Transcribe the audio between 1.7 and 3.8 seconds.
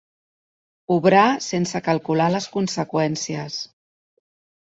calcular les conseqüències.